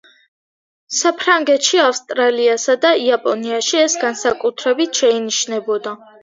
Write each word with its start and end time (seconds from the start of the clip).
საფრანგეთში, 0.99 1.77
ავსტრალიასა 1.89 2.77
და 2.87 2.95
იაპონიაში 3.03 3.79
ეს 3.83 3.99
განსაკუთრებით 4.05 5.03
შეინიშნებოდა. 5.03 5.95